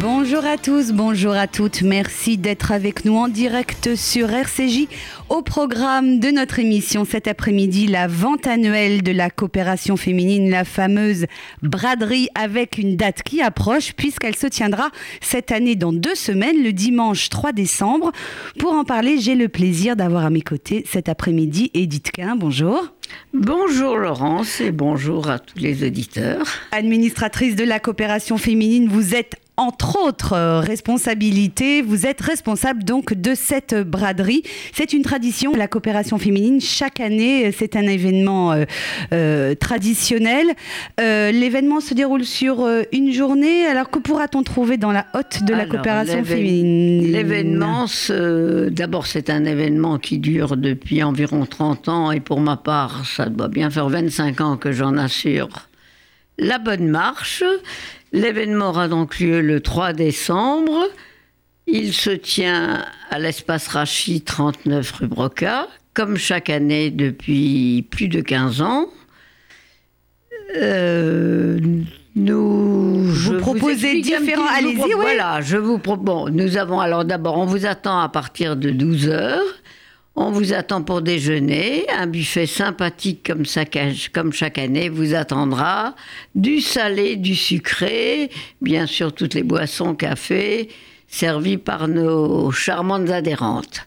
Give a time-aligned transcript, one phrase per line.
[0.00, 1.82] Bonjour à tous, bonjour à toutes.
[1.82, 4.88] Merci d'être avec nous en direct sur RCJ.
[5.28, 10.64] Au programme de notre émission cet après-midi, la vente annuelle de la coopération féminine, la
[10.64, 11.26] fameuse
[11.62, 16.72] braderie avec une date qui approche puisqu'elle se tiendra cette année dans deux semaines, le
[16.72, 18.10] dimanche 3 décembre.
[18.58, 22.34] Pour en parler, j'ai le plaisir d'avoir à mes côtés cet après-midi Edith Quin.
[22.34, 22.92] Bonjour.
[23.32, 26.46] Bonjour Laurence et bonjour à tous les auditeurs.
[26.72, 33.14] Administratrice de la coopération féminine, vous êtes entre autres euh, responsabilités, vous êtes responsable donc
[33.14, 34.42] de cette braderie.
[34.72, 36.60] C'est une tradition, la coopération féminine.
[36.60, 38.64] Chaque année, c'est un événement euh,
[39.12, 40.46] euh, traditionnel.
[40.98, 43.66] L'événement se déroule sur une journée.
[43.66, 47.12] Alors que pourra-t-on trouver dans la hotte de la coopération féminine?
[47.12, 47.86] L'événement,
[48.70, 53.26] d'abord, c'est un événement qui dure depuis environ 30 ans et pour ma part, ça
[53.26, 55.68] doit bien faire 25 ans que j'en assure
[56.38, 57.44] la bonne marche.
[58.12, 60.84] L'événement aura donc lieu le 3 décembre.
[61.66, 68.20] Il se tient à l'espace Rachi 39 rue Broca, comme chaque année depuis plus de
[68.20, 68.88] 15 ans.
[70.56, 71.58] Euh,
[72.14, 74.46] nous vous proposez différents.
[74.46, 76.30] Allez-y, Voilà, je vous propose.
[76.30, 79.42] nous avons alors d'abord, on vous attend à partir de 12 heures.
[80.16, 81.86] On vous attend pour déjeuner.
[81.90, 83.64] Un buffet sympathique comme, ça,
[84.12, 85.96] comme chaque année vous attendra.
[86.34, 90.68] Du salé, du sucré, bien sûr toutes les boissons, café,
[91.08, 93.86] servies par nos charmantes adhérentes.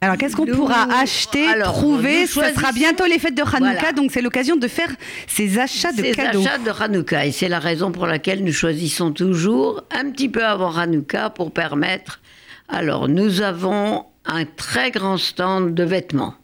[0.00, 4.22] Alors, qu'est-ce qu'on pourra acheter, trouver Ce sera bientôt les fêtes de Hanouka, donc c'est
[4.22, 4.90] l'occasion de faire
[5.26, 6.40] ces achats de cadeaux.
[6.40, 10.28] Ces achats de Hanouka, et c'est la raison pour laquelle nous choisissons toujours un petit
[10.28, 12.20] peu avant Hanouka pour permettre.
[12.68, 16.34] Alors, nous avons un très grand stand de vêtements.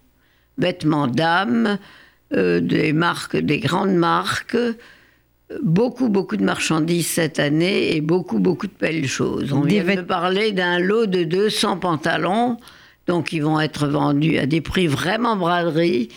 [0.58, 1.78] Vêtements dames,
[2.32, 4.56] euh, des marques, des grandes marques,
[5.62, 9.52] beaucoup, beaucoup de marchandises cette année et beaucoup, beaucoup de belles choses.
[9.52, 12.56] On vient de parler d'un lot de 200 pantalons,
[13.06, 16.08] donc ils vont être vendus à des prix vraiment braderie.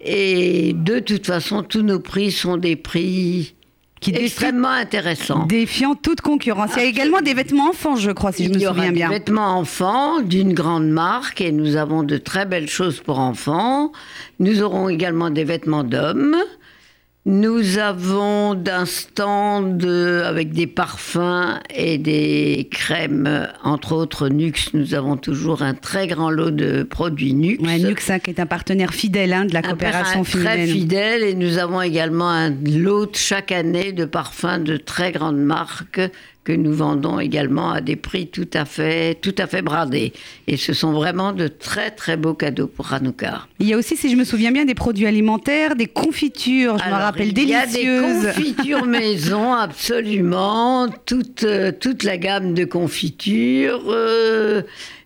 [0.00, 3.54] Et de toute façon, tous nos prix sont des prix
[4.00, 5.44] qui est extrêmement intéressant.
[5.46, 6.70] Défiant toute concurrence.
[6.76, 9.08] Il y a également des vêtements enfants, je crois, si je me souviens bien.
[9.08, 13.92] Des vêtements enfants d'une grande marque et nous avons de très belles choses pour enfants.
[14.38, 16.36] Nous aurons également des vêtements d'hommes.
[17.26, 24.70] Nous avons d'un stand avec des parfums et des crèmes, entre autres Nux.
[24.72, 27.58] Nous avons toujours un très grand lot de produits Nux.
[27.60, 30.44] Nux hein, qui est un partenaire fidèle hein, de la coopération fidèle.
[30.44, 35.42] Très fidèle et nous avons également un lot chaque année de parfums de très grandes
[35.42, 36.00] marques
[36.50, 40.12] que nous vendons également à des prix tout à fait, tout à fait bradés.
[40.48, 43.46] Et ce sont vraiment de très très beaux cadeaux pour Hanouka.
[43.60, 46.88] Il y a aussi, si je me souviens bien, des produits alimentaires, des confitures, je
[46.88, 47.76] me rappelle, délicieuses.
[47.76, 50.88] Il y a des confitures maison, absolument.
[51.06, 53.84] Toute, euh, toute la gamme de confitures.
[53.86, 54.62] Euh,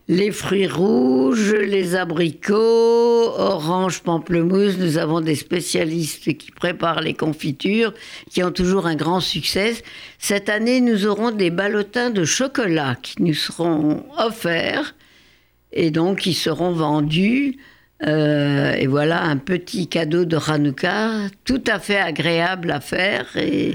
[0.09, 4.77] les fruits rouges, les abricots, orange, pamplemousse.
[4.77, 7.95] Nous avons des spécialistes qui préparent les confitures,
[8.31, 9.75] qui ont toujours un grand succès.
[10.19, 14.95] Cette année, nous aurons des ballotins de chocolat qui nous seront offerts
[15.73, 17.57] et donc qui seront vendus.
[18.07, 23.75] Euh, et voilà un petit cadeau de Hanouka, tout à fait agréable à faire et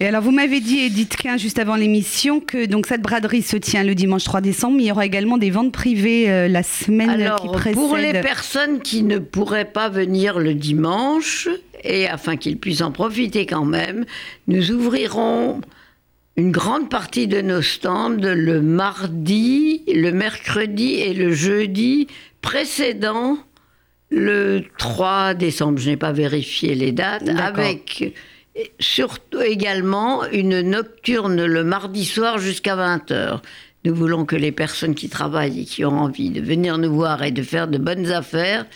[0.00, 3.56] et alors, vous m'avez dit, Edith Quin, juste avant l'émission, que donc cette braderie se
[3.56, 6.64] tient le dimanche 3 décembre, mais il y aura également des ventes privées euh, la
[6.64, 7.74] semaine alors, qui précède.
[7.74, 11.48] Pour les personnes qui ne pourraient pas venir le dimanche,
[11.84, 14.04] et afin qu'ils puissent en profiter quand même,
[14.48, 15.60] nous ouvrirons
[16.36, 22.08] une grande partie de nos stands le mardi, le mercredi et le jeudi
[22.42, 23.38] précédent
[24.10, 25.78] le 3 décembre.
[25.78, 28.12] Je n'ai pas vérifié les dates, avec
[28.78, 33.40] surtout également une nocturne le mardi soir jusqu'à 20h.
[33.84, 37.22] Nous voulons que les personnes qui travaillent et qui ont envie de venir nous voir
[37.22, 38.66] et de faire de bonnes affaires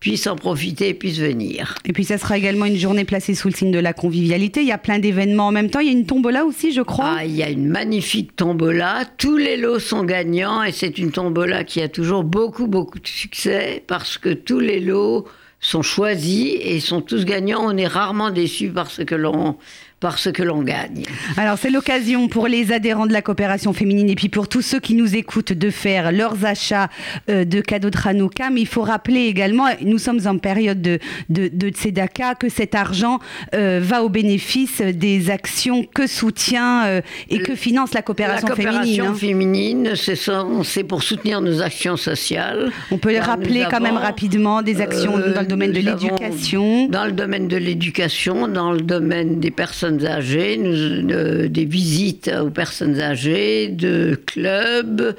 [0.00, 1.74] puissent en profiter et puissent venir.
[1.84, 4.60] Et puis ça sera également une journée placée sous le signe de la convivialité.
[4.60, 5.80] Il y a plein d'événements en même temps.
[5.80, 7.16] Il y a une tombola aussi, je crois.
[7.18, 9.04] Ah, il y a une magnifique tombola.
[9.16, 13.06] Tous les lots sont gagnants et c'est une tombola qui a toujours beaucoup, beaucoup de
[13.06, 15.26] succès parce que tous les lots
[15.66, 17.60] sont choisis et sont tous gagnants.
[17.60, 19.58] On est rarement déçus parce que l'on
[20.00, 21.04] par ce que l'on gagne.
[21.38, 24.78] Alors c'est l'occasion pour les adhérents de la coopération féminine et puis pour tous ceux
[24.78, 26.88] qui nous écoutent de faire leurs achats
[27.30, 28.50] euh, de cadeaux de Hanouka.
[28.50, 30.98] Mais il faut rappeler également, nous sommes en période de,
[31.30, 33.20] de, de Tzedaka, que cet argent
[33.54, 37.00] euh, va au bénéfice des actions que soutient euh,
[37.30, 39.88] et que finance la coopération, la coopération féminine.
[39.88, 39.94] hein.
[39.94, 42.70] féminine, c'est pour soutenir nos actions sociales.
[42.90, 46.88] On peut les rappeler quand même rapidement des actions dans le domaine de l'éducation.
[46.88, 52.30] Dans le domaine de l'éducation, dans le domaine des personnes âgées, nous- de- des visites
[52.42, 55.14] aux personnes âgées, de clubs,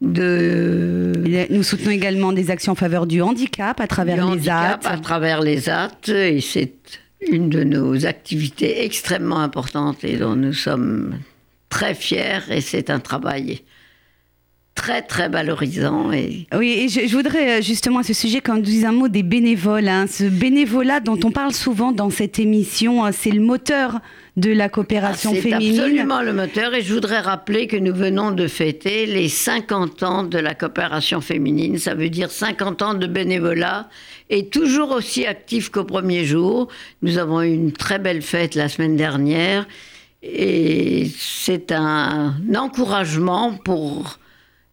[0.00, 1.12] de
[1.50, 4.92] Nous soutenons également des actions en faveur du handicap à travers du les handicap AT.
[4.92, 6.72] à travers les AT, et c'est
[7.30, 11.14] une de nos activités extrêmement importantes et dont nous sommes
[11.68, 13.60] très fiers, et c'est un travail
[14.74, 18.56] très très valorisant et Oui, et je, je voudrais euh, justement à ce sujet qu'on
[18.56, 19.86] dise un mot des bénévoles.
[19.88, 20.06] hein.
[20.08, 24.00] Ce bénévolat dont on parle souvent dans cette émission, hein, c'est le moteur
[24.38, 25.78] de la coopération Ah, C'est féminine.
[25.78, 30.22] absolument le moteur et je voudrais rappeler que nous venons de fêter les 50 ans
[30.22, 31.76] de la coopération féminine.
[31.78, 33.90] Ça veut dire 50 ans de bénévolat
[34.30, 36.68] et toujours aussi actif qu'au premier jour.
[37.02, 39.66] Nous avons eu une très belle fête la semaine dernière
[40.22, 44.18] et c'est un encouragement pour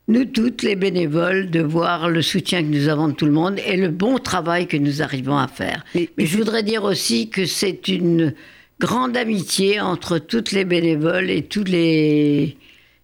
[0.10, 3.60] nous toutes les bénévoles de voir le soutien que nous avons de tout le monde
[3.66, 5.86] et le bon travail que nous arrivons à faire.
[5.96, 8.34] Mais- Mais je voudrais dire aussi que c'est une
[8.80, 12.58] grande amitié entre toutes les bénévoles et tous les,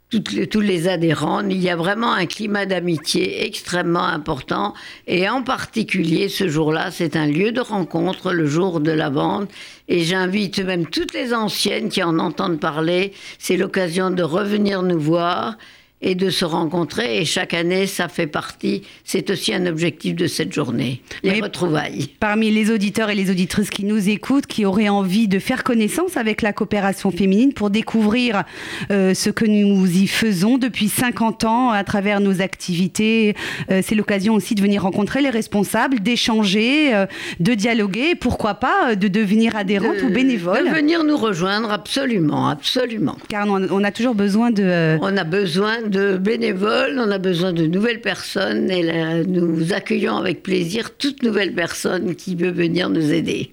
[0.09, 1.41] toutes les- tous les adhérents.
[1.47, 4.73] Il y a vraiment un climat d'amitié extrêmement important.
[5.05, 9.49] Et en particulier, ce jour-là, c'est un lieu de rencontre, le jour de la vente.
[9.87, 13.11] Et j'invite même toutes les anciennes qui en entendent parler.
[13.37, 15.55] C'est l'occasion de revenir nous voir
[16.01, 17.19] et de se rencontrer.
[17.21, 21.41] Et chaque année, ça fait partie, c'est aussi un objectif de cette journée, les Mais-
[21.41, 22.09] retrouvailles.
[22.19, 26.17] Parmi les auditeurs et les auditrices qui nous écoutent, qui auraient envie de faire connaissance
[26.17, 28.43] avec la coopération féminine pour découvrir
[28.91, 33.35] euh, ce que nous y faisons depuis 50 ans à travers nos activités,
[33.71, 37.05] euh, c'est l'occasion aussi de venir rencontrer les responsables, d'échanger, euh,
[37.39, 42.49] de dialoguer, et pourquoi pas de devenir adhérente ou bénévole, De venir nous rejoindre, absolument,
[42.49, 43.15] absolument.
[43.29, 44.97] car on, on a toujours besoin de...
[45.01, 50.43] On a besoin de bénévoles, on a besoin de nouvelles personnes et nous accueillons avec
[50.43, 53.51] plaisir toute nouvelle personne qui veut venir nous aider.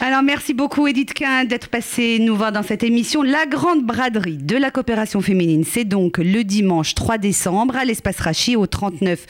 [0.00, 3.22] Alors merci beaucoup Edith Quin d'être passée nous voir dans cette émission.
[3.22, 8.20] La grande braderie de la coopération féminine, c'est donc le dimanche 3 décembre à l'espace
[8.20, 9.26] Rachi au 39